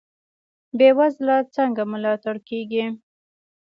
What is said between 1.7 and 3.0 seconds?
ملاتړ کیږي؟